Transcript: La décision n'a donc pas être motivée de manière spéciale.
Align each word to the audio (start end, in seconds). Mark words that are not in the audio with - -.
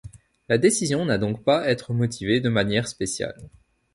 La 0.49 0.57
décision 0.57 1.05
n'a 1.05 1.19
donc 1.19 1.43
pas 1.43 1.69
être 1.69 1.93
motivée 1.93 2.39
de 2.41 2.49
manière 2.49 2.87
spéciale. 2.87 3.37